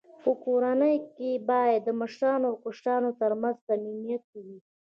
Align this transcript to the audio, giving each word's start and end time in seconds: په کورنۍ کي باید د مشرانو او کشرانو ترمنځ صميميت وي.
په 0.23 0.31
کورنۍ 0.43 0.95
کي 1.15 1.31
باید 1.49 1.81
د 1.85 1.89
مشرانو 2.01 2.45
او 2.49 2.55
کشرانو 2.65 3.09
ترمنځ 3.21 3.55
صميميت 3.67 4.23
وي. 4.43 4.57